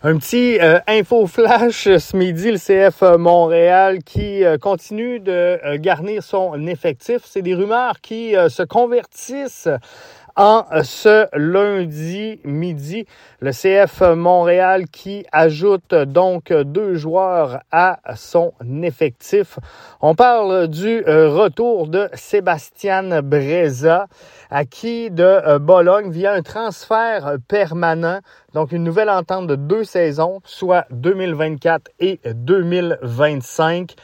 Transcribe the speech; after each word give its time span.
Un 0.00 0.16
petit 0.18 0.60
euh, 0.60 0.78
info 0.86 1.26
flash 1.26 1.88
ce 1.98 2.16
midi, 2.16 2.52
le 2.52 2.58
CF 2.58 3.02
Montréal 3.18 4.04
qui 4.04 4.44
euh, 4.44 4.56
continue 4.56 5.18
de 5.18 5.32
euh, 5.32 5.76
garnir 5.76 6.22
son 6.22 6.68
effectif. 6.68 7.22
C'est 7.24 7.42
des 7.42 7.56
rumeurs 7.56 8.00
qui 8.00 8.34
se 8.48 8.62
convertissent 8.62 9.68
en 10.38 10.64
ce 10.84 11.26
lundi 11.36 12.40
midi. 12.44 13.04
Le 13.40 13.50
CF 13.50 14.00
Montréal 14.16 14.84
qui 14.86 15.26
ajoute 15.32 15.94
donc 15.94 16.52
deux 16.52 16.94
joueurs 16.94 17.58
à 17.72 17.98
son 18.14 18.52
effectif. 18.82 19.58
On 20.00 20.14
parle 20.14 20.68
du 20.68 21.00
retour 21.00 21.88
de 21.88 22.08
Sébastien 22.14 23.20
Breza, 23.20 24.06
acquis 24.48 25.10
de 25.10 25.58
Bologne 25.58 26.10
via 26.12 26.32
un 26.32 26.42
transfert 26.42 27.36
permanent 27.48 28.20
donc, 28.54 28.72
une 28.72 28.82
nouvelle 28.82 29.10
entente 29.10 29.46
de 29.46 29.56
deux 29.56 29.84
saisons, 29.84 30.40
soit 30.42 30.86
2024 30.90 31.90
et 32.00 32.18
2025. 32.24 33.94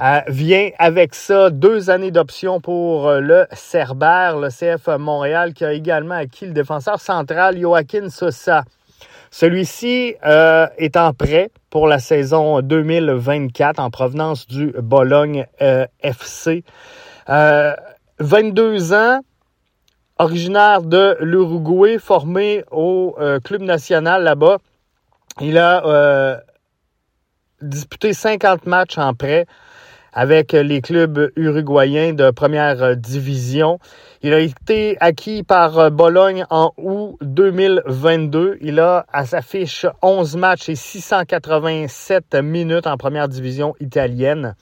Euh, 0.00 0.20
vient 0.26 0.70
avec 0.78 1.14
ça 1.14 1.50
deux 1.50 1.88
années 1.88 2.10
d'option 2.10 2.60
pour 2.60 3.06
euh, 3.06 3.20
le 3.20 3.46
Cerbère, 3.52 4.38
le 4.38 4.48
CF 4.48 4.88
Montréal, 4.98 5.54
qui 5.54 5.64
a 5.64 5.72
également 5.72 6.16
acquis 6.16 6.46
le 6.46 6.52
défenseur 6.52 6.98
central 6.98 7.60
Joaquin 7.60 8.08
Sosa. 8.08 8.64
Celui-ci 9.30 10.16
euh, 10.26 10.66
est 10.78 10.96
en 10.96 11.12
prêt 11.12 11.52
pour 11.70 11.86
la 11.86 12.00
saison 12.00 12.60
2024 12.60 13.78
en 13.78 13.90
provenance 13.90 14.48
du 14.48 14.74
Bologne 14.82 15.46
FC. 16.00 16.64
22 17.28 18.92
ans, 18.94 19.20
originaire 20.18 20.82
de 20.82 21.16
l'Uruguay, 21.20 21.98
formé 21.98 22.64
au 22.70 23.16
club 23.42 23.62
national 23.62 24.22
là-bas. 24.22 24.58
Il 25.40 25.58
a 25.58 26.40
disputé 27.60 28.12
50 28.12 28.66
matchs 28.66 28.98
en 28.98 29.14
prêt 29.14 29.46
avec 30.14 30.52
les 30.52 30.80
clubs 30.80 31.30
uruguayens 31.36 32.14
de 32.14 32.30
première 32.30 32.96
division. 32.96 33.78
Il 34.22 34.32
a 34.32 34.38
été 34.38 34.96
acquis 35.00 35.42
par 35.42 35.90
Bologne 35.90 36.46
en 36.48 36.70
août 36.78 37.18
2022. 37.20 38.58
Il 38.62 38.80
a 38.80 39.04
à 39.12 39.26
sa 39.26 39.42
fiche 39.42 39.84
11 40.00 40.36
matchs 40.36 40.70
et 40.70 40.76
687 40.76 42.36
minutes 42.36 42.86
en 42.86 42.96
première 42.96 43.28
division 43.28 43.74
italienne 43.80 44.54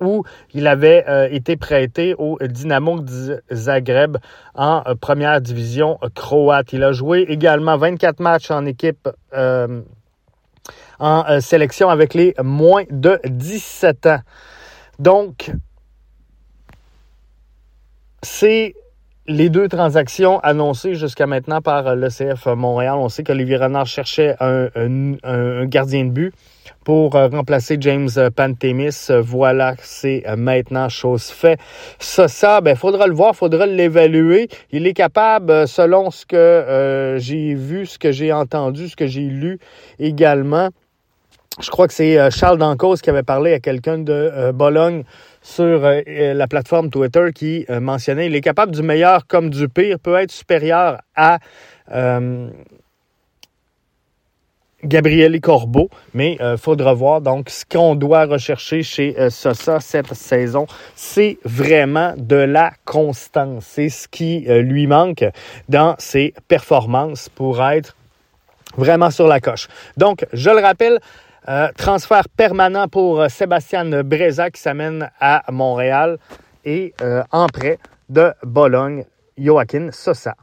où 0.00 0.24
il 0.52 0.66
avait 0.66 1.04
euh, 1.08 1.28
été 1.30 1.56
prêté 1.56 2.14
au 2.18 2.38
Dynamo 2.40 3.04
Zagreb 3.52 4.16
en 4.54 4.82
euh, 4.86 4.94
première 4.94 5.40
division 5.40 5.98
croate. 6.14 6.72
Il 6.72 6.82
a 6.82 6.92
joué 6.92 7.20
également 7.28 7.76
24 7.76 8.20
matchs 8.20 8.50
en 8.50 8.66
équipe 8.66 9.08
euh, 9.34 9.82
en 10.98 11.40
sélection 11.40 11.90
avec 11.90 12.14
les 12.14 12.34
moins 12.42 12.84
de 12.88 13.18
17 13.24 14.06
ans. 14.06 14.20
Donc, 14.98 15.50
c'est 18.22 18.74
les 19.26 19.48
deux 19.48 19.68
transactions 19.68 20.38
annoncées 20.40 20.94
jusqu'à 20.94 21.26
maintenant 21.26 21.60
par 21.60 21.96
l'ECF 21.96 22.46
Montréal. 22.46 22.96
On 22.98 23.08
sait 23.08 23.24
qu'Olivier 23.24 23.56
Renard 23.56 23.86
cherchait 23.86 24.36
un 24.40 25.64
gardien 25.66 26.04
de 26.04 26.10
but 26.10 26.34
pour 26.84 27.16
euh, 27.16 27.28
remplacer 27.28 27.76
James 27.80 28.10
Pantemis. 28.34 29.08
Voilà, 29.20 29.74
c'est 29.80 30.22
euh, 30.28 30.36
maintenant 30.36 30.88
chose 30.88 31.24
faite. 31.24 31.58
Ça, 31.98 32.28
ça, 32.28 32.60
ben, 32.60 32.76
faudra 32.76 33.06
le 33.06 33.14
voir, 33.14 33.34
faudra 33.34 33.66
l'évaluer. 33.66 34.48
Il 34.70 34.86
est 34.86 34.92
capable, 34.92 35.50
euh, 35.50 35.66
selon 35.66 36.10
ce 36.10 36.26
que 36.26 37.16
j'ai 37.18 37.54
vu, 37.54 37.86
ce 37.86 37.98
que 37.98 38.12
j'ai 38.12 38.32
entendu, 38.32 38.88
ce 38.88 38.96
que 38.96 39.06
j'ai 39.06 39.22
lu 39.22 39.58
également. 39.98 40.68
Je 41.60 41.70
crois 41.70 41.86
que 41.86 41.94
c'est 41.94 42.30
Charles 42.30 42.58
Dancos 42.58 42.96
qui 42.96 43.10
avait 43.10 43.22
parlé 43.22 43.52
à 43.52 43.60
quelqu'un 43.60 43.98
de 43.98 44.50
Bologne 44.52 45.04
sur 45.40 45.88
la 46.06 46.46
plateforme 46.48 46.90
Twitter 46.90 47.26
qui 47.32 47.64
mentionnait 47.68 48.26
il 48.26 48.34
est 48.34 48.40
capable 48.40 48.72
du 48.72 48.82
meilleur 48.82 49.26
comme 49.28 49.50
du 49.50 49.68
pire, 49.68 50.00
peut 50.00 50.16
être 50.16 50.32
supérieur 50.32 51.00
à 51.14 51.38
Gabriel 54.84 55.40
Corbeau, 55.40 55.88
mais 56.12 56.34
il 56.34 56.42
euh, 56.42 56.56
faudra 56.56 56.92
voir. 56.92 57.20
Donc, 57.20 57.48
ce 57.48 57.64
qu'on 57.64 57.94
doit 57.94 58.26
rechercher 58.26 58.82
chez 58.82 59.18
euh, 59.18 59.30
Sosa 59.30 59.80
cette 59.80 60.12
saison, 60.14 60.66
c'est 60.94 61.38
vraiment 61.44 62.12
de 62.16 62.36
la 62.36 62.72
constance. 62.84 63.64
C'est 63.66 63.88
ce 63.88 64.08
qui 64.08 64.44
euh, 64.48 64.60
lui 64.60 64.86
manque 64.86 65.24
dans 65.68 65.94
ses 65.98 66.34
performances 66.48 67.28
pour 67.30 67.62
être 67.64 67.96
vraiment 68.76 69.10
sur 69.10 69.26
la 69.26 69.40
coche. 69.40 69.68
Donc, 69.96 70.26
je 70.32 70.50
le 70.50 70.60
rappelle, 70.60 70.98
transfert 71.76 72.28
permanent 72.28 72.88
pour 72.88 73.30
Sébastien 73.30 74.02
Breza 74.02 74.50
qui 74.50 74.60
s'amène 74.60 75.10
à 75.20 75.42
Montréal 75.50 76.18
et 76.64 76.94
en 77.30 77.46
prêt 77.48 77.78
de 78.08 78.32
Bologne, 78.42 79.04
Joaquin 79.36 79.90
Sosa. 79.92 80.34